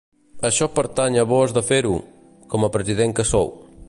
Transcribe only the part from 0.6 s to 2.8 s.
pertany a vós de fer-ho, com a